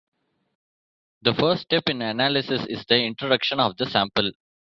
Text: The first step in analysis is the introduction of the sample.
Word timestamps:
The 1.21 1.35
first 1.35 1.61
step 1.61 1.83
in 1.87 2.01
analysis 2.01 2.65
is 2.65 2.83
the 2.85 2.95
introduction 3.03 3.59
of 3.59 3.77
the 3.77 3.85
sample. 3.85 4.31